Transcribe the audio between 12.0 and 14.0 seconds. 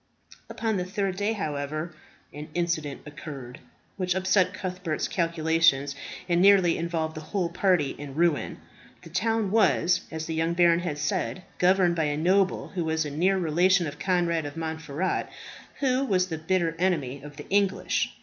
a noble who was a near relation of